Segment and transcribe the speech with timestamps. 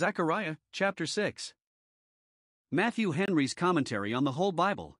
[0.00, 1.52] Zechariah, chapter 6.
[2.72, 4.96] Matthew Henry's commentary on the whole Bible.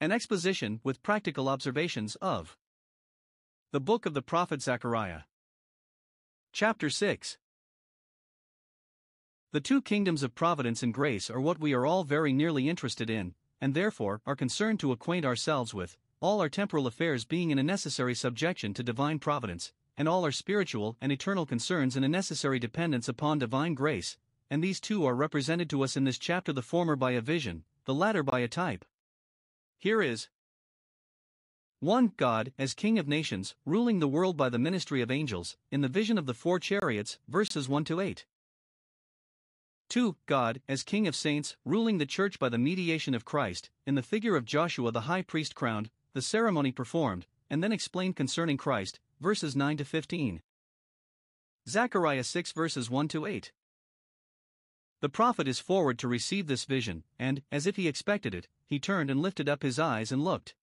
[0.00, 2.56] An exposition with practical observations of
[3.70, 5.20] the book of the prophet Zechariah.
[6.52, 7.38] Chapter 6.
[9.52, 13.08] The two kingdoms of providence and grace are what we are all very nearly interested
[13.08, 17.58] in, and therefore are concerned to acquaint ourselves with, all our temporal affairs being in
[17.60, 22.08] a necessary subjection to divine providence, and all our spiritual and eternal concerns in a
[22.08, 24.16] necessary dependence upon divine grace,
[24.50, 27.64] and these two are represented to us in this chapter the former by a vision,
[27.84, 28.84] the latter by a type.
[29.78, 30.28] Here is
[31.80, 32.12] 1.
[32.16, 35.88] God, as King of nations, ruling the world by the ministry of angels, in the
[35.88, 38.24] vision of the four chariots, verses 1 to 8.
[39.88, 40.16] 2.
[40.26, 44.02] God, as King of saints, ruling the church by the mediation of Christ, in the
[44.02, 48.98] figure of Joshua the high priest crowned, the ceremony performed, and then explained concerning Christ,
[49.20, 50.42] verses 9 to 15.
[51.68, 53.52] Zechariah 6 verses 1 to 8.
[55.00, 58.78] The prophet is forward to receive this vision, and, as if he expected it, he
[58.78, 60.54] turned and lifted up his eyes and looked.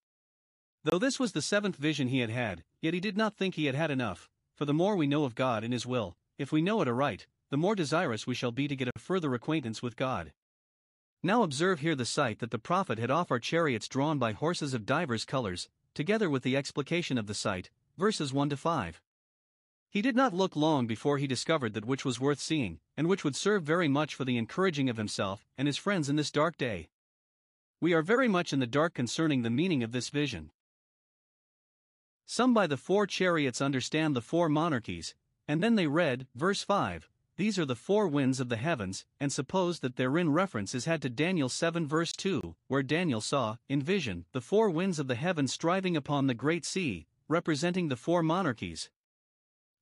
[0.84, 3.66] Though this was the seventh vision he had had, yet he did not think he
[3.66, 6.62] had had enough, for the more we know of God and His will, if we
[6.62, 9.96] know it aright, the more desirous we shall be to get a further acquaintance with
[9.96, 10.34] God.
[11.22, 14.74] Now observe here the sight that the prophet had off are chariots drawn by horses
[14.74, 19.02] of divers colors, together with the explication of the sight, verses 1 to 5.
[19.90, 23.24] He did not look long before he discovered that which was worth seeing, and which
[23.24, 26.58] would serve very much for the encouraging of himself and his friends in this dark
[26.58, 26.90] day.
[27.80, 30.50] We are very much in the dark concerning the meaning of this vision.
[32.26, 35.14] Some by the four chariots understand the four monarchies,
[35.48, 39.32] and then they read, verse 5, These are the four winds of the heavens, and
[39.32, 43.84] suppose that therein reference is had to Daniel 7 verse 2, where Daniel saw, in
[43.84, 48.24] vision, the four winds of the heavens striving upon the great sea, representing the four
[48.24, 48.90] monarchies.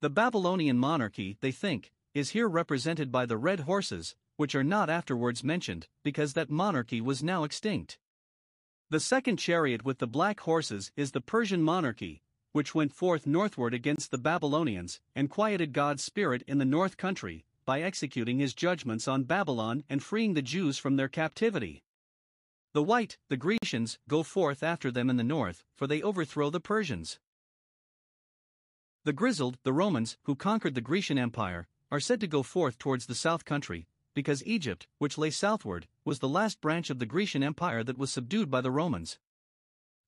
[0.02, 4.90] The Babylonian monarchy, they think, is here represented by the red horses, which are not
[4.90, 8.00] afterwards mentioned, because that monarchy was now extinct.
[8.90, 12.22] The second chariot with the black horses is the Persian monarchy,
[12.52, 17.46] which went forth northward against the Babylonians, and quieted God's spirit in the north country,
[17.66, 21.84] by executing his judgments on Babylon and freeing the Jews from their captivity.
[22.74, 26.60] The white, the Grecians, go forth after them in the north, for they overthrow the
[26.60, 27.20] Persians.
[29.04, 33.08] The grizzled, the Romans, who conquered the Grecian Empire, are said to go forth towards
[33.08, 37.42] the south country, because Egypt, which lay southward, was the last branch of the Grecian
[37.42, 39.18] Empire that was subdued by the Romans.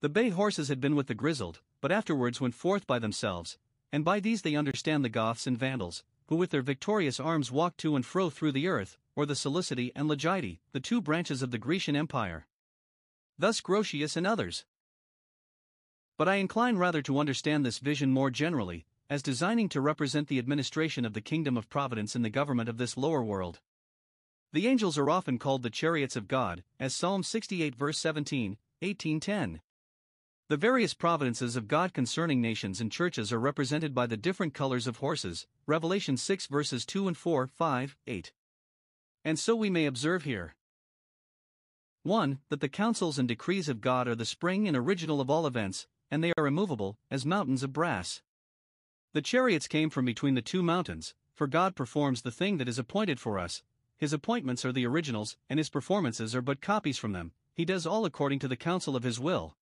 [0.01, 3.57] The bay horses had been with the grizzled, but afterwards went forth by themselves,
[3.91, 7.79] and by these they understand the Goths and Vandals, who with their victorious arms walked
[7.79, 11.51] to and fro through the earth, or the Seleucidae and Lagidae, the two branches of
[11.51, 12.45] the Grecian Empire.
[13.39, 14.65] Thus Grotius and others.
[16.17, 20.39] But I incline rather to understand this vision more generally, as designing to represent the
[20.39, 23.59] administration of the kingdom of providence in the government of this lower world.
[24.51, 29.61] The angels are often called the chariots of God, as Psalm 68 verse 17, 1810.
[30.49, 34.85] The various providences of God concerning nations and churches are represented by the different colors
[34.85, 38.31] of horses, Revelation 6 verses 2 and 4, 5, 8.
[39.25, 40.53] And so we may observe here
[42.03, 42.39] 1.
[42.49, 45.87] That the counsels and decrees of God are the spring and original of all events,
[46.11, 48.21] and they are immovable, as mountains of brass.
[49.13, 52.79] The chariots came from between the two mountains, for God performs the thing that is
[52.79, 53.63] appointed for us.
[53.97, 57.31] His appointments are the originals, and his performances are but copies from them.
[57.53, 59.55] He does all according to the counsel of his will.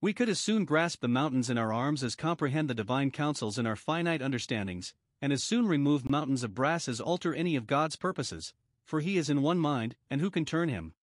[0.00, 3.58] We could as soon grasp the mountains in our arms as comprehend the divine counsels
[3.58, 7.66] in our finite understandings, and as soon remove mountains of brass as alter any of
[7.66, 8.54] God's purposes,
[8.84, 10.94] for he is in one mind, and who can turn him?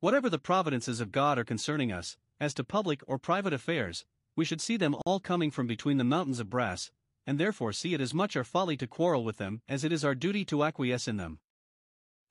[0.00, 4.04] Whatever the providences of God are concerning us, as to public or private affairs,
[4.36, 6.90] we should see them all coming from between the mountains of brass,
[7.26, 10.04] and therefore see it as much our folly to quarrel with them as it is
[10.04, 11.40] our duty to acquiesce in them.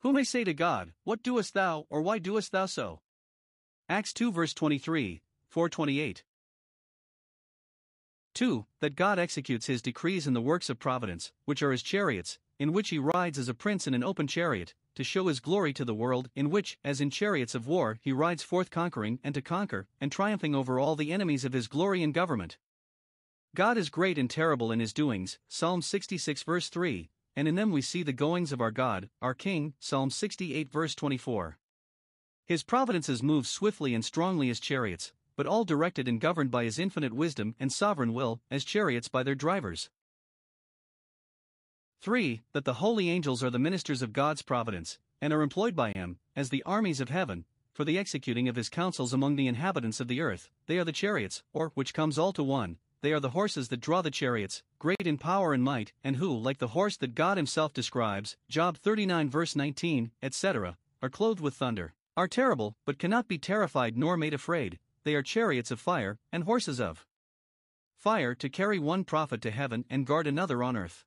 [0.00, 3.00] Who may say to God, What doest thou, or why doest thou so?
[3.88, 6.24] Acts 2 verse 23, 428.
[8.34, 8.66] 2.
[8.80, 12.72] That God executes his decrees in the works of providence, which are his chariots, in
[12.72, 15.84] which he rides as a prince in an open chariot, to show his glory to
[15.84, 19.42] the world, in which, as in chariots of war, he rides forth conquering and to
[19.42, 22.56] conquer, and triumphing over all the enemies of his glory and government.
[23.54, 27.70] God is great and terrible in his doings, Psalm 66 verse 3, and in them
[27.70, 31.58] we see the goings of our God, our King, Psalm 68 verse 24.
[32.46, 36.78] His providences move swiftly and strongly as chariots, but all directed and governed by his
[36.78, 39.90] infinite wisdom and sovereign will, as chariots by their drivers.
[42.00, 42.42] 3.
[42.52, 46.18] That the holy angels are the ministers of God's providence, and are employed by him,
[46.34, 50.08] as the armies of heaven, for the executing of his counsels among the inhabitants of
[50.08, 53.30] the earth, they are the chariots, or which comes all to one, they are the
[53.30, 56.96] horses that draw the chariots, great in power and might, and who, like the horse
[56.96, 62.76] that God Himself describes, Job 39 verse 19, etc., are clothed with thunder, are terrible,
[62.84, 67.06] but cannot be terrified nor made afraid, they are chariots of fire, and horses of
[67.94, 71.04] fire to carry one prophet to heaven and guard another on earth.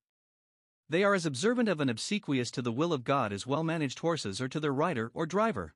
[0.90, 4.00] They are as observant of and obsequious to the will of God as well managed
[4.00, 5.76] horses are to their rider or driver.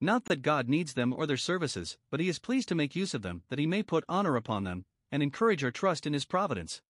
[0.00, 3.14] Not that God needs them or their services, but He is pleased to make use
[3.14, 6.24] of them, that He may put honor upon them, and encourage our trust in His
[6.24, 6.82] providence.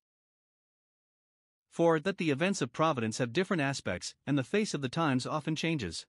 [1.70, 5.26] For that the events of providence have different aspects, and the face of the times
[5.26, 6.04] often changes.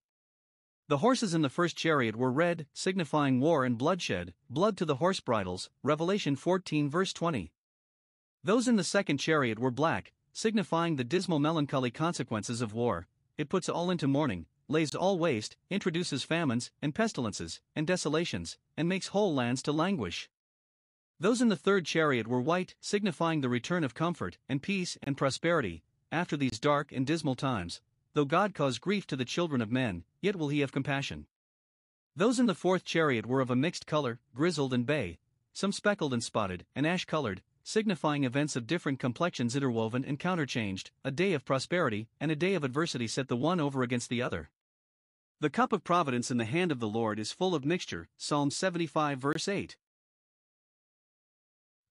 [0.89, 4.97] The horses in the first chariot were red, signifying war and bloodshed, blood to the
[4.97, 7.53] horse bridles, Revelation 14 verse 20.
[8.43, 13.07] Those in the second chariot were black, signifying the dismal melancholy consequences of war,
[13.37, 18.89] it puts all into mourning, lays all waste, introduces famines, and pestilences, and desolations, and
[18.89, 20.29] makes whole lands to languish.
[21.19, 25.15] Those in the third chariot were white, signifying the return of comfort, and peace, and
[25.15, 27.79] prosperity, after these dark and dismal times.
[28.13, 31.27] Though God cause grief to the children of men, yet will he have compassion.
[32.15, 35.17] Those in the fourth chariot were of a mixed color, grizzled and bay,
[35.53, 40.91] some speckled and spotted, and ash colored, signifying events of different complexions interwoven and counterchanged,
[41.03, 44.21] a day of prosperity and a day of adversity set the one over against the
[44.21, 44.49] other.
[45.39, 48.07] The cup of providence in the hand of the Lord is full of mixture.
[48.17, 49.75] Psalm 75, verse 8.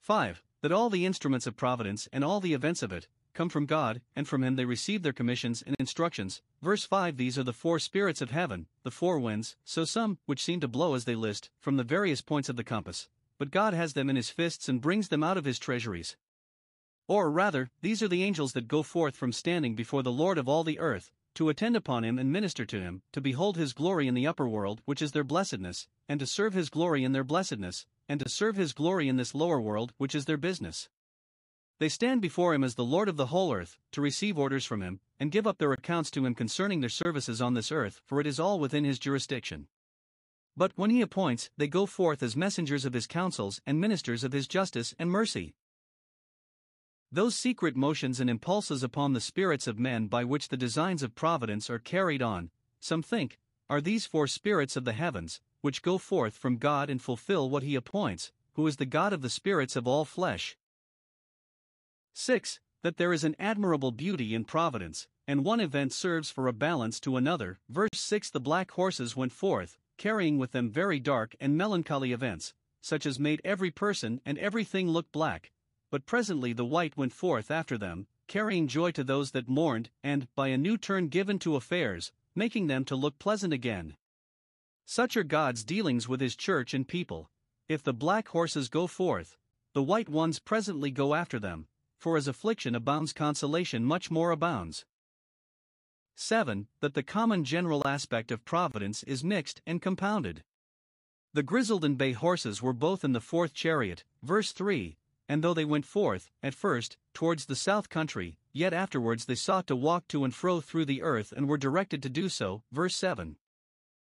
[0.00, 0.42] 5.
[0.62, 4.00] That all the instruments of providence and all the events of it come from God,
[4.14, 6.42] and from Him they receive their commissions and instructions.
[6.60, 10.42] Verse 5 These are the four spirits of heaven, the four winds, so some, which
[10.42, 13.08] seem to blow as they list, from the various points of the compass.
[13.38, 16.16] But God has them in His fists and brings them out of His treasuries.
[17.08, 20.48] Or rather, these are the angels that go forth from standing before the Lord of
[20.48, 24.06] all the earth, to attend upon him and minister to him, to behold his glory
[24.06, 27.24] in the upper world, which is their blessedness, and to serve his glory in their
[27.24, 30.88] blessedness, and to serve his glory in this lower world, which is their business.
[31.78, 34.82] They stand before him as the Lord of the whole earth, to receive orders from
[34.82, 38.20] him, and give up their accounts to him concerning their services on this earth, for
[38.20, 39.68] it is all within his jurisdiction.
[40.56, 44.32] But when he appoints, they go forth as messengers of his counsels and ministers of
[44.32, 45.54] his justice and mercy.
[47.10, 51.14] Those secret motions and impulses upon the spirits of men by which the designs of
[51.14, 52.50] providence are carried on,
[52.80, 53.38] some think,
[53.68, 57.62] are these four spirits of the heavens, which go forth from God and fulfill what
[57.62, 60.56] he appoints, who is the God of the spirits of all flesh.
[62.14, 62.60] 6.
[62.82, 66.98] That there is an admirable beauty in providence, and one event serves for a balance
[67.00, 67.60] to another.
[67.68, 72.52] Verse 6 The black horses went forth, carrying with them very dark and melancholy events,
[72.80, 75.52] such as made every person and everything look black,
[75.92, 80.26] but presently the white went forth after them, carrying joy to those that mourned, and,
[80.34, 83.96] by a new turn given to affairs, making them to look pleasant again.
[84.84, 87.30] Such are God's dealings with His church and people.
[87.68, 89.36] If the black horses go forth,
[89.72, 91.68] the white ones presently go after them,
[92.00, 94.84] for as affliction abounds, consolation much more abounds.
[96.14, 96.68] 7.
[96.80, 100.44] That the common general aspect of providence is mixed and compounded.
[101.34, 104.98] The grizzled and bay horses were both in the fourth chariot, verse 3,
[105.28, 109.66] and though they went forth, at first, towards the south country, yet afterwards they sought
[109.68, 112.62] to walk to and fro through the earth and were directed to do so.
[112.70, 113.36] Verse 7.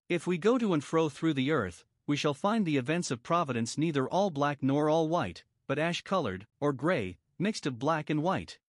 [0.09, 3.23] If we go to and fro through the earth, we shall find the events of
[3.23, 8.09] providence neither all black nor all white, but ash colored, or gray, mixed of black
[8.09, 8.59] and white.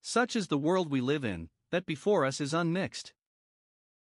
[0.00, 3.12] Such is the world we live in, that before us is unmixed.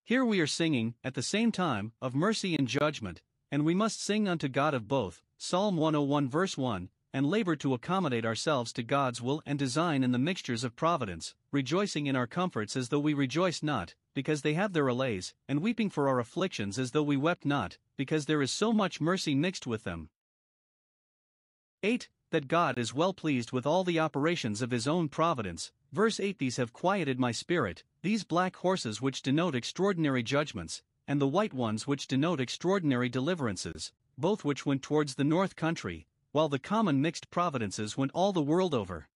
[0.03, 3.21] Here we are singing, at the same time, of mercy and judgment,
[3.51, 5.21] and we must sing unto God of both.
[5.37, 10.11] Psalm 101 verse 1 and labor to accommodate ourselves to God's will and design in
[10.11, 14.53] the mixtures of providence, rejoicing in our comforts as though we rejoiced not, because they
[14.53, 18.41] have their allays, and weeping for our afflictions as though we wept not, because there
[18.41, 20.09] is so much mercy mixed with them.
[21.81, 22.09] 8.
[22.31, 25.71] That God is well pleased with all the operations of His own providence.
[25.93, 31.21] Verse 8 These have quieted my spirit, these black horses which denote extraordinary judgments, and
[31.21, 36.49] the white ones which denote extraordinary deliverances, both which went towards the north country, while
[36.49, 39.07] the common mixed providences went all the world over.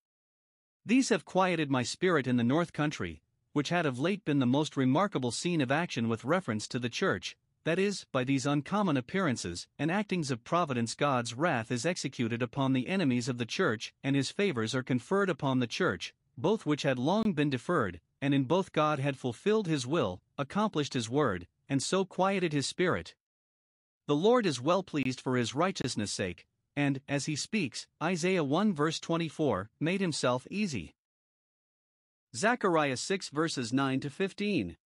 [0.86, 3.22] These have quieted my spirit in the North Country,
[3.54, 6.90] which had of late been the most remarkable scene of action with reference to the
[6.90, 12.42] Church, that is, by these uncommon appearances and actings of providence, God's wrath is executed
[12.42, 16.66] upon the enemies of the Church, and his favors are conferred upon the Church, both
[16.66, 21.10] which had long been deferred, and in both God had fulfilled his will, accomplished his
[21.10, 23.16] word, and so quieted his spirit.
[24.08, 28.74] The Lord is well pleased for his righteousness' sake, and, as he speaks, Isaiah 1
[28.74, 30.96] verse 24, made himself easy.
[32.36, 34.78] Zechariah 6 verses 9 to 15.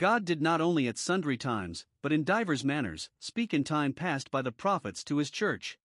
[0.00, 4.30] God did not only at sundry times, but in divers manners, speak in time past
[4.30, 5.78] by the prophets to his church.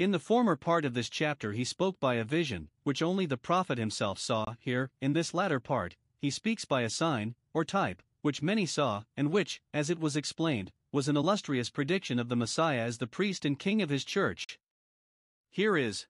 [0.00, 3.36] In the former part of this chapter, he spoke by a vision, which only the
[3.36, 4.56] prophet himself saw.
[4.58, 9.04] Here, in this latter part, he speaks by a sign, or type, which many saw,
[9.16, 13.06] and which, as it was explained, was an illustrious prediction of the Messiah as the
[13.06, 14.58] priest and king of his church.
[15.50, 16.08] Here is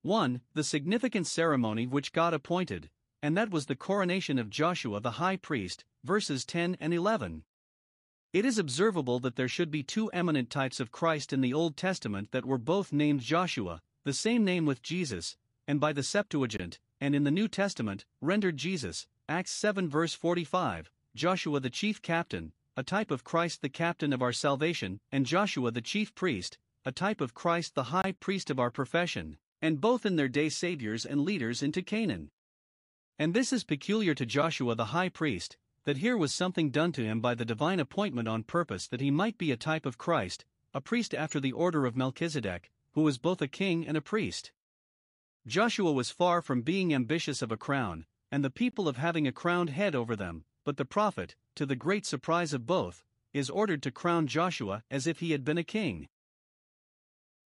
[0.00, 0.40] 1.
[0.54, 2.88] The significant ceremony which God appointed,
[3.24, 7.42] and that was the coronation of Joshua the high priest, verses 10 and 11.
[8.34, 11.74] It is observable that there should be two eminent types of Christ in the Old
[11.74, 16.78] Testament that were both named Joshua, the same name with Jesus, and by the Septuagint,
[17.00, 22.52] and in the New Testament, rendered Jesus, Acts 7 verse 45, Joshua the chief captain,
[22.76, 26.92] a type of Christ the captain of our salvation, and Joshua the chief priest, a
[26.92, 31.06] type of Christ the high priest of our profession, and both in their day saviors
[31.06, 32.30] and leaders into Canaan.
[33.18, 37.04] And this is peculiar to Joshua the high priest, that here was something done to
[37.04, 40.44] him by the divine appointment on purpose that he might be a type of Christ,
[40.72, 44.50] a priest after the order of Melchizedek, who was both a king and a priest.
[45.46, 49.32] Joshua was far from being ambitious of a crown, and the people of having a
[49.32, 53.82] crowned head over them, but the prophet, to the great surprise of both, is ordered
[53.82, 56.08] to crown Joshua as if he had been a king.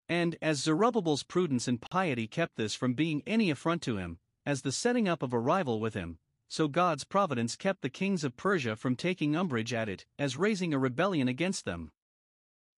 [0.07, 4.17] And as Zerubbabel's prudence and piety kept this from being any affront to him,
[4.49, 8.23] as the setting up of a rival with him, so God's providence kept the kings
[8.23, 11.91] of Persia from taking umbrage at it, as raising a rebellion against them.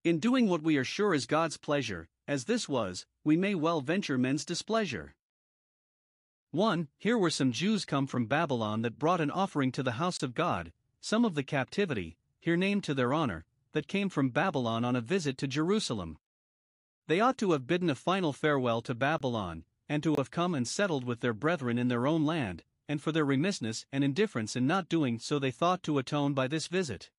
[0.04, 3.80] In doing what we are sure is God's pleasure, as this was, we may well
[3.80, 5.16] venture men's displeasure.
[6.50, 6.90] 1.
[6.98, 10.34] Here were some Jews come from Babylon that brought an offering to the house of
[10.34, 14.98] God, some of the captivity, here named to their honor, that came from Babylon on
[14.98, 16.18] a visit to Jerusalem.
[17.08, 20.70] They ought to have bidden a final farewell to Babylon, and to have come and
[20.70, 24.66] settled with their brethren in their own land, and for their remissness and indifference in
[24.66, 27.10] not doing so they thought to atone by this visit.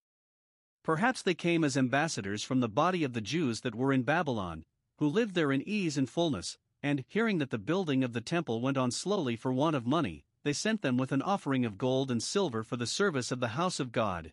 [0.83, 4.65] Perhaps they came as ambassadors from the body of the Jews that were in Babylon,
[4.97, 8.63] who lived there in ease and fullness, and, hearing that the building of the temple
[8.63, 12.11] went on slowly for want of money, they sent them with an offering of gold
[12.11, 14.33] and silver for the service of the house of God.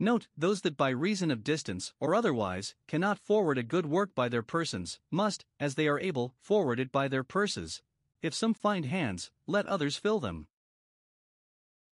[0.00, 4.28] Note, those that by reason of distance, or otherwise, cannot forward a good work by
[4.28, 7.80] their persons, must, as they are able, forward it by their purses.
[8.20, 10.48] If some find hands, let others fill them.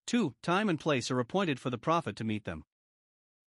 [0.07, 0.35] 2.
[0.43, 2.65] Time and place are appointed for the prophet to meet them.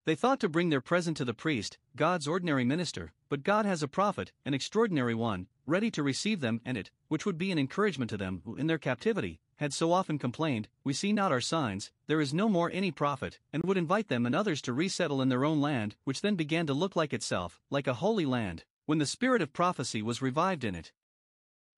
[0.06, 3.82] They thought to bring their present to the priest, God's ordinary minister, but God has
[3.82, 7.58] a prophet, an extraordinary one, ready to receive them and it, which would be an
[7.58, 11.42] encouragement to them who in their captivity had so often complained, We see not our
[11.42, 15.24] signs, there is no more any prophet, and would invite them and others to resettle
[15.24, 18.64] in their own land, which then began to look like itself, like a holy land,
[18.86, 20.92] when the spirit of prophecy was revived in it.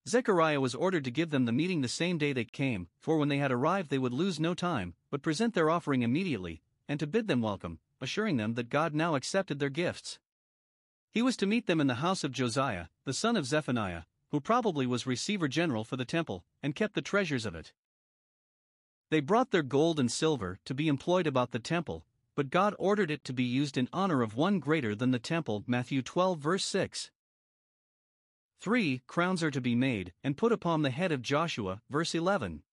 [0.06, 3.30] Zechariah was ordered to give them the meeting the same day they came, for when
[3.30, 7.08] they had arrived they would lose no time, but present their offering immediately, and to
[7.08, 10.20] bid them welcome, assuring them that God now accepted their gifts.
[11.12, 14.40] He was to meet them in the house of Josiah, the son of Zephaniah, who
[14.40, 17.74] probably was receiver general for the temple, and kept the treasures of it.
[19.10, 23.10] They brought their gold and silver to be employed about the temple, but God ordered
[23.10, 25.64] it to be used in honor of one greater than the temple.
[25.66, 27.10] Matthew 12, verse 6.
[28.60, 29.02] 3.
[29.08, 32.64] Crowns are to be made and put upon the head of Joshua, verse 11.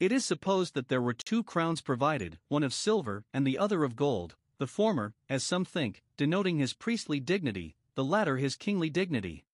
[0.00, 3.84] It is supposed that there were two crowns provided, one of silver and the other
[3.84, 8.90] of gold, the former, as some think, denoting his priestly dignity, the latter his kingly
[8.90, 9.44] dignity.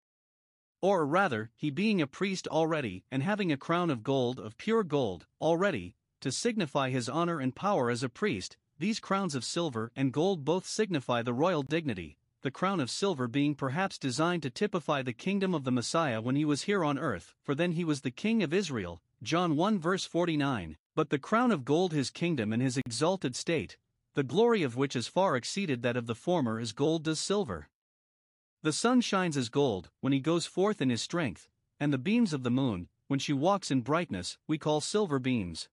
[0.80, 4.82] Or rather, he being a priest already, and having a crown of gold, of pure
[4.82, 9.92] gold, already, to signify his honor and power as a priest, these crowns of silver
[9.94, 14.48] and gold both signify the royal dignity, the crown of silver being perhaps designed to
[14.48, 17.84] typify the kingdom of the Messiah when he was here on earth, for then he
[17.84, 22.08] was the king of Israel, John 1 verse 49, but the crown of gold his
[22.08, 23.76] kingdom and his exalted state,
[24.14, 27.68] the glory of which is far exceeded that of the former as gold does silver.
[28.62, 32.32] The sun shines as gold, when he goes forth in his strength, and the beams
[32.32, 35.68] of the moon, when she walks in brightness, we call silver beams.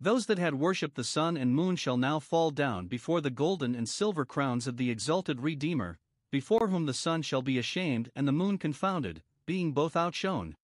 [0.00, 3.74] Those that had worshipped the sun and moon shall now fall down before the golden
[3.74, 5.98] and silver crowns of the exalted Redeemer,
[6.30, 10.54] before whom the sun shall be ashamed and the moon confounded, being both outshone.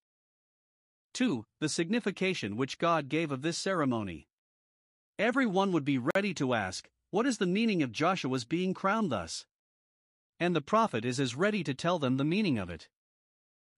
[1.15, 1.45] 2.
[1.59, 4.27] The signification which God gave of this ceremony.
[5.17, 9.11] Every one would be ready to ask, What is the meaning of Joshua's being crowned
[9.11, 9.45] thus?
[10.39, 12.89] and the prophet is as ready to tell them the meaning of it.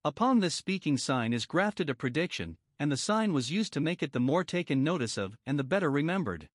[0.04, 4.02] Upon this speaking sign is grafted a prediction, and the sign was used to make
[4.02, 6.50] it the more taken notice of and the better remembered.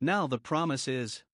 [0.00, 1.24] Now the promise is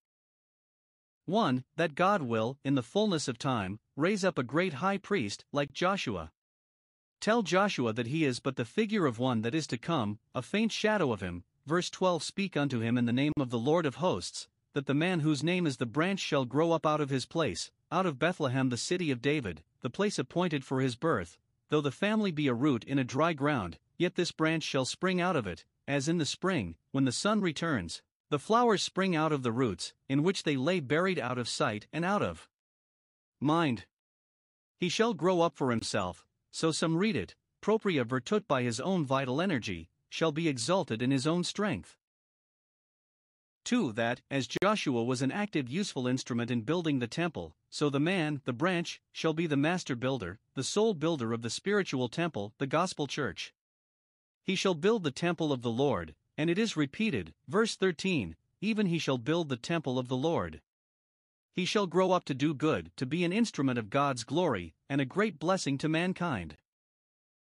[1.27, 1.65] 1.
[1.77, 5.73] That God will, in the fullness of time, raise up a great high priest like
[5.73, 6.31] Joshua.
[7.23, 10.43] Tell Joshua that he is but the figure of one that is to come, a
[10.43, 11.45] faint shadow of him.
[11.65, 14.93] Verse 12 Speak unto him in the name of the Lord of hosts, that the
[14.93, 18.19] man whose name is the branch shall grow up out of his place, out of
[18.19, 21.39] Bethlehem the city of David, the place appointed for his birth,
[21.69, 25.21] though the family be a root in a dry ground, yet this branch shall spring
[25.21, 29.31] out of it, as in the spring, when the sun returns, the flowers spring out
[29.31, 32.49] of the roots, in which they lay buried out of sight and out of
[33.39, 33.87] mind.
[34.77, 39.05] He shall grow up for himself, so some read it, propria virtute by his own
[39.05, 41.97] vital energy, shall be exalted in his own strength.
[43.65, 43.93] 2.
[43.93, 48.43] That, as Joshua was an active, useful instrument in building the temple, so the man,
[48.45, 52.67] the branch, shall be the master builder, the sole builder of the spiritual temple, the
[52.67, 53.55] gospel church.
[54.45, 58.87] He shall build the temple of the Lord, and it is repeated, verse 13, even
[58.87, 60.61] he shall build the temple of the Lord.
[61.55, 65.01] He shall grow up to do good, to be an instrument of God's glory, and
[65.01, 66.57] a great blessing to mankind.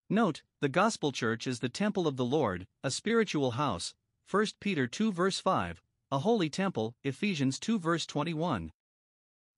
[0.08, 3.94] Note, the gospel church is the temple of the Lord, a spiritual house,
[4.30, 8.72] 1 Peter 2 verse 5, a holy temple, Ephesians 2 verse 21.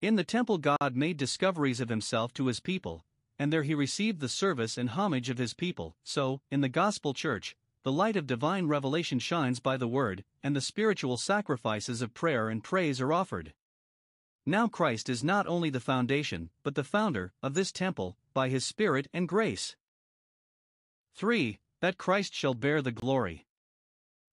[0.03, 3.05] In the temple, God made discoveries of himself to his people,
[3.39, 5.95] and there he received the service and homage of his people.
[6.03, 7.55] So, in the gospel church,
[7.85, 12.49] the light of divine revelation shines by the word, and the spiritual sacrifices of prayer
[12.49, 13.55] and praise are offered.
[14.47, 18.65] Now Christ is not only the foundation, but the founder of this temple, by his
[18.65, 19.77] Spirit and grace.
[21.15, 21.59] 3.
[21.81, 23.47] That Christ shall bear the glory.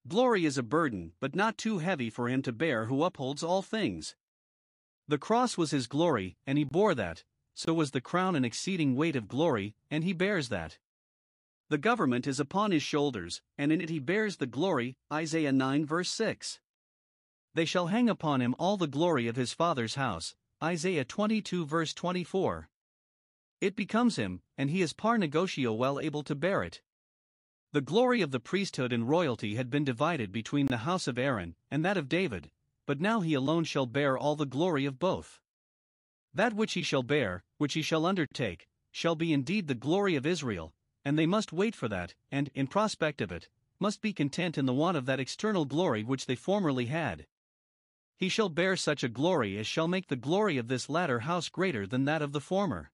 [0.06, 3.60] Glory is a burden, but not too heavy for him to bear who upholds all
[3.62, 4.16] things.
[5.06, 7.24] The cross was his glory, and he bore that,
[7.54, 10.78] so was the crown an exceeding weight of glory, and he bears that.
[11.68, 14.96] The government is upon his shoulders, and in it he bears the glory.
[15.12, 16.60] Isaiah 9 verse 6.
[17.58, 20.36] They shall hang upon him all the glory of his father's house.
[20.62, 22.68] Isaiah 22 verse 24.
[23.60, 26.82] It becomes him, and he is par negotio well able to bear it.
[27.72, 31.56] The glory of the priesthood and royalty had been divided between the house of Aaron
[31.68, 32.52] and that of David,
[32.86, 35.40] but now he alone shall bear all the glory of both.
[36.32, 40.24] That which he shall bear, which he shall undertake, shall be indeed the glory of
[40.24, 40.74] Israel,
[41.04, 43.48] and they must wait for that, and, in prospect of it,
[43.80, 47.26] must be content in the want of that external glory which they formerly had.
[48.18, 51.48] He shall bear such a glory as shall make the glory of this latter house
[51.48, 52.90] greater than that of the former.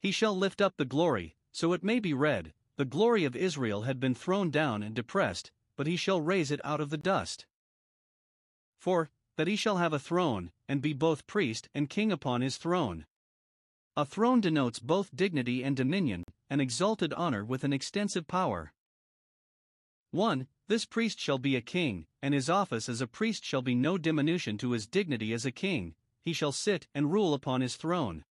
[0.00, 3.82] He shall lift up the glory, so it may be read, the glory of Israel
[3.82, 7.44] had been thrown down and depressed, but he shall raise it out of the dust.
[8.78, 12.56] For, that he shall have a throne, and be both priest and king upon his
[12.56, 13.04] throne.
[13.96, 18.72] A throne denotes both dignity and dominion, an exalted honor with an extensive power.
[20.10, 20.46] 1.
[20.68, 23.98] This priest shall be a king, and his office as a priest shall be no
[23.98, 25.94] diminution to his dignity as a king,
[26.24, 28.24] he shall sit and rule upon his throne.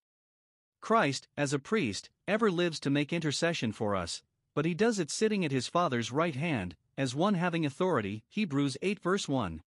[0.81, 4.21] Christ, as a priest, ever lives to make intercession for us,
[4.55, 8.23] but he does it sitting at his Father's right hand, as one having authority.
[8.29, 9.61] Hebrews 8 verse 1.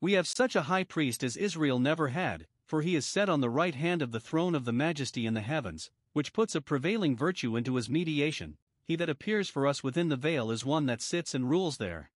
[0.00, 3.40] We have such a high priest as Israel never had, for he is set on
[3.40, 6.60] the right hand of the throne of the majesty in the heavens, which puts a
[6.60, 8.58] prevailing virtue into his mediation.
[8.84, 12.10] He that appears for us within the veil is one that sits and rules there.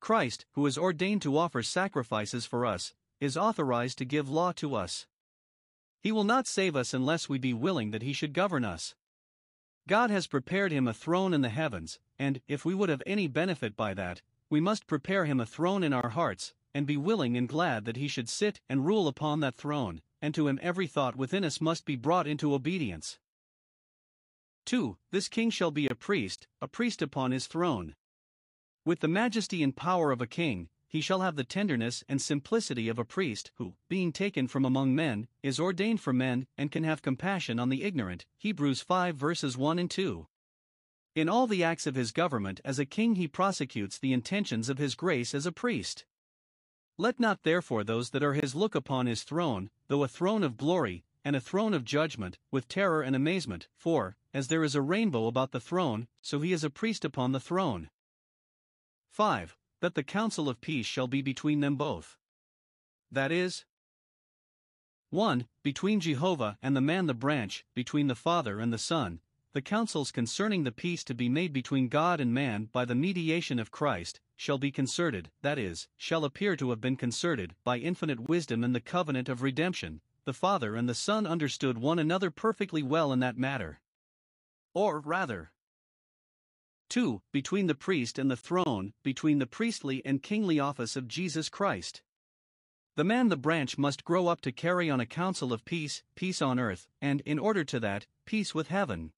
[0.00, 4.74] Christ, who is ordained to offer sacrifices for us, is authorized to give law to
[4.74, 5.06] us.
[6.00, 8.94] He will not save us unless we be willing that he should govern us.
[9.88, 13.26] God has prepared him a throne in the heavens, and, if we would have any
[13.26, 17.36] benefit by that, we must prepare him a throne in our hearts, and be willing
[17.36, 20.86] and glad that he should sit and rule upon that throne, and to him every
[20.86, 23.18] thought within us must be brought into obedience.
[24.64, 24.96] 2.
[25.10, 27.94] This king shall be a priest, a priest upon his throne.
[28.84, 32.88] With the majesty and power of a king, he shall have the tenderness and simplicity
[32.88, 36.84] of a priest who, being taken from among men, is ordained for men and can
[36.84, 38.26] have compassion on the ignorant.
[38.36, 40.26] Hebrews 5 verses 1 and 2.
[41.14, 44.78] In all the acts of his government as a king, he prosecutes the intentions of
[44.78, 46.04] his grace as a priest.
[46.98, 50.58] Let not therefore those that are his look upon his throne, though a throne of
[50.58, 54.82] glory, and a throne of judgment, with terror and amazement, for, as there is a
[54.82, 57.90] rainbow about the throne, so he is a priest upon the throne.
[59.10, 62.16] 5 that the counsel of peace shall be between them both.
[63.10, 63.64] That is,
[65.10, 65.48] 1.
[65.64, 69.20] Between Jehovah and the man the branch, between the Father and the Son,
[69.52, 73.58] the counsels concerning the peace to be made between God and man by the mediation
[73.58, 78.20] of Christ, shall be concerted, that is, shall appear to have been concerted, by infinite
[78.20, 80.00] wisdom in the covenant of redemption.
[80.24, 83.80] The Father and the Son understood one another perfectly well in that matter.
[84.72, 85.52] Or, rather,
[86.90, 87.22] 2.
[87.32, 92.02] Between the priest and the throne, between the priestly and kingly office of Jesus Christ.
[92.96, 96.42] The man the branch must grow up to carry on a council of peace, peace
[96.42, 99.12] on earth, and, in order to that, peace with heaven.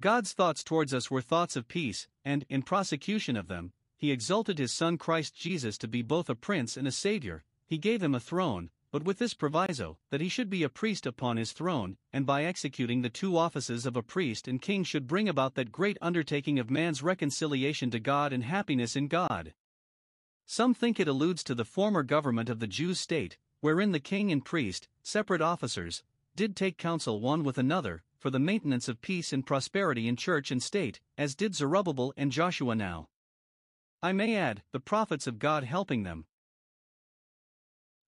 [0.00, 4.58] God's thoughts towards us were thoughts of peace, and, in prosecution of them, he exalted
[4.58, 8.14] his Son Christ Jesus to be both a prince and a Savior, he gave him
[8.14, 11.96] a throne, but with this proviso, that he should be a priest upon his throne,
[12.12, 15.72] and by executing the two offices of a priest and king should bring about that
[15.72, 19.52] great undertaking of man's reconciliation to God and happiness in God.
[20.46, 24.32] Some think it alludes to the former government of the Jews' state, wherein the king
[24.32, 26.02] and priest, separate officers,
[26.34, 30.50] did take counsel one with another, for the maintenance of peace and prosperity in church
[30.50, 33.08] and state, as did Zerubbabel and Joshua now.
[34.02, 36.24] I may add, the prophets of God helping them,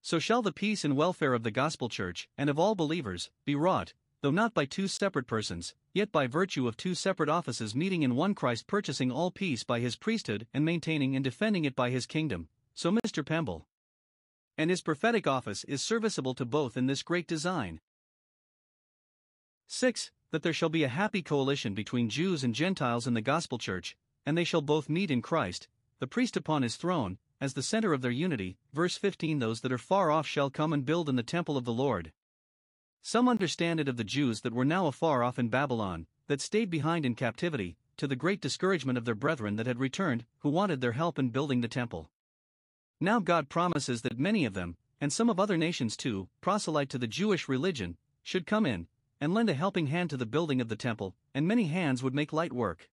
[0.02, 3.54] so shall the peace and welfare of the gospel church, and of all believers, be
[3.54, 8.02] wrought, though not by two separate persons, yet by virtue of two separate offices meeting
[8.02, 11.90] in one Christ purchasing all peace by his priesthood and maintaining and defending it by
[11.90, 12.48] his kingdom.
[12.74, 13.24] So Mr.
[13.24, 13.66] Pemble.
[14.56, 17.80] And his prophetic office is serviceable to both in this great design.
[19.66, 20.10] 6.
[20.32, 23.96] That there shall be a happy coalition between Jews and Gentiles in the gospel church,
[24.24, 27.92] and they shall both meet in Christ, the priest upon his throne, as the center
[27.92, 28.58] of their unity.
[28.72, 31.64] Verse 15 Those that are far off shall come and build in the temple of
[31.64, 32.12] the Lord.
[33.02, 36.68] Some understand it of the Jews that were now afar off in Babylon, that stayed
[36.68, 40.80] behind in captivity, to the great discouragement of their brethren that had returned, who wanted
[40.80, 42.10] their help in building the temple.
[43.00, 46.98] Now God promises that many of them, and some of other nations too, proselyte to
[46.98, 48.86] the Jewish religion, should come in,
[49.20, 52.14] and lend a helping hand to the building of the temple, and many hands would
[52.14, 52.90] make light work.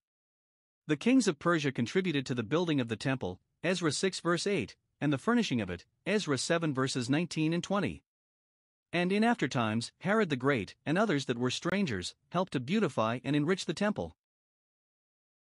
[0.88, 4.76] The kings of Persia contributed to the building of the temple, Ezra 6 verse 8,
[5.02, 8.04] and the furnishing of it, Ezra 7 verses 19 and 20.
[8.94, 13.20] And in after times, Herod the Great, and others that were strangers, helped to beautify
[13.24, 14.16] and enrich the temple.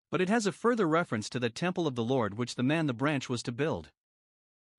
[0.10, 2.88] But it has a further reference to the temple of the Lord which the man
[2.88, 3.92] the branch was to build.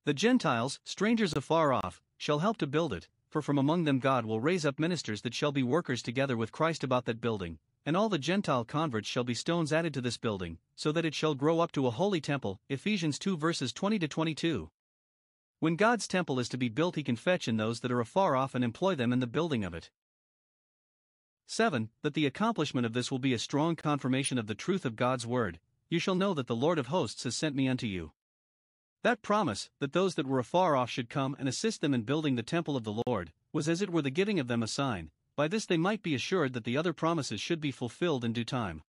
[0.04, 4.24] The Gentiles, strangers afar off, shall help to build it, for from among them God
[4.24, 7.96] will raise up ministers that shall be workers together with Christ about that building, and
[7.96, 11.34] all the Gentile converts shall be stones added to this building, so that it shall
[11.34, 12.60] grow up to a holy temple.
[12.68, 14.70] Ephesians 2 verses 20 to 22.
[15.60, 18.34] When God's temple is to be built, he can fetch in those that are afar
[18.36, 19.90] off and employ them in the building of it.
[21.46, 21.90] 7.
[22.02, 25.26] That the accomplishment of this will be a strong confirmation of the truth of God's
[25.26, 25.58] word.
[25.88, 28.12] You shall know that the Lord of hosts has sent me unto you.
[29.02, 32.36] That promise, that those that were afar off should come and assist them in building
[32.36, 35.10] the temple of the Lord, was as it were the giving of them a sign,
[35.40, 38.44] by this they might be assured that the other promises should be fulfilled in due
[38.44, 38.82] time.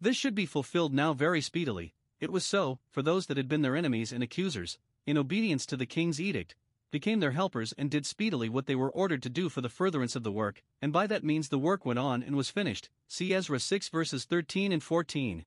[0.00, 1.92] This should be fulfilled now very speedily.
[2.20, 5.76] It was so, for those that had been their enemies and accusers, in obedience to
[5.76, 6.54] the king's edict,
[6.90, 10.16] became their helpers and did speedily what they were ordered to do for the furtherance
[10.16, 12.88] of the work, and by that means the work went on and was finished.
[13.06, 15.44] See Ezra 6 verses 13 and 14.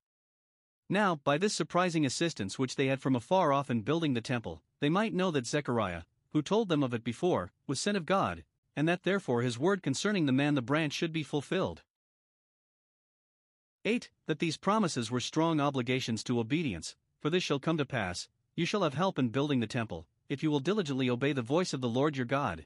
[0.88, 4.62] Now, by this surprising assistance which they had from afar off in building the temple,
[4.82, 8.44] they might know that Zechariah, who told them of it before, was sent of God,
[8.76, 11.84] and that therefore his word concerning the man the branch should be fulfilled.
[13.84, 14.10] 8.
[14.28, 18.66] That these promises were strong obligations to obedience, for this shall come to pass, you
[18.66, 21.82] shall have help in building the temple, if you will diligently obey the voice of
[21.82, 22.66] the Lord your God.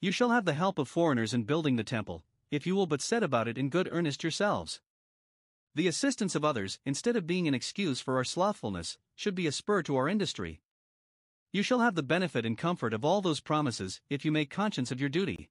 [0.00, 3.02] You shall have the help of foreigners in building the temple, if you will but
[3.02, 4.80] set about it in good earnest yourselves.
[5.74, 9.52] The assistance of others, instead of being an excuse for our slothfulness, should be a
[9.52, 10.60] spur to our industry.
[11.54, 14.90] You shall have the benefit and comfort of all those promises if you make conscience
[14.90, 15.50] of your duty.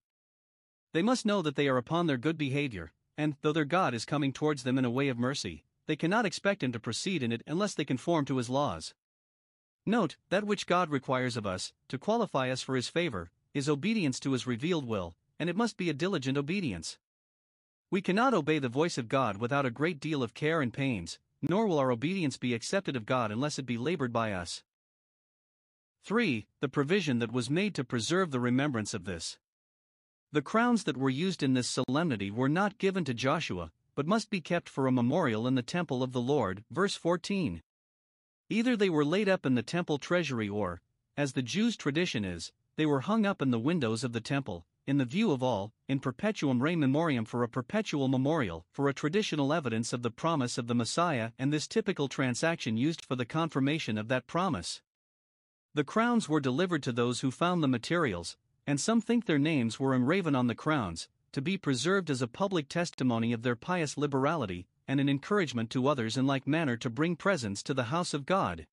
[0.91, 4.03] They must know that they are upon their good behavior, and, though their God is
[4.03, 7.31] coming towards them in a way of mercy, they cannot expect Him to proceed in
[7.31, 8.93] it unless they conform to His laws.
[9.85, 14.19] Note, that which God requires of us, to qualify us for His favor, is obedience
[14.19, 16.97] to His revealed will, and it must be a diligent obedience.
[17.89, 21.17] We cannot obey the voice of God without a great deal of care and pains,
[21.41, 24.63] nor will our obedience be accepted of God unless it be labored by us.
[26.05, 26.45] 3.
[26.59, 29.37] The provision that was made to preserve the remembrance of this.
[30.33, 34.29] The crowns that were used in this solemnity were not given to Joshua, but must
[34.29, 36.65] be kept for a memorial in the temple of the Lord.
[36.69, 37.61] Verse 14.
[38.49, 40.81] Either they were laid up in the temple treasury or,
[41.15, 44.65] as the Jews' tradition is, they were hung up in the windows of the temple,
[44.85, 48.93] in the view of all, in perpetuum rei memoriam for a perpetual memorial, for a
[48.93, 53.25] traditional evidence of the promise of the Messiah, and this typical transaction used for the
[53.25, 54.81] confirmation of that promise.
[55.75, 59.79] The crowns were delivered to those who found the materials, and some think their names
[59.79, 63.97] were engraven on the crowns, to be preserved as a public testimony of their pious
[63.97, 68.13] liberality, and an encouragement to others in like manner to bring presents to the house
[68.13, 68.67] of God.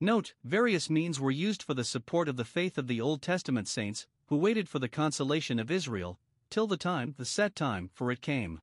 [0.00, 3.66] Note, various means were used for the support of the faith of the Old Testament
[3.66, 8.12] saints, who waited for the consolation of Israel, till the time, the set time, for
[8.12, 8.60] it came.